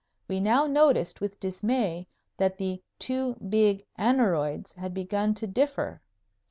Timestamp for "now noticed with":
0.39-1.39